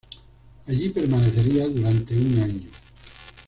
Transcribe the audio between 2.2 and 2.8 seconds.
año.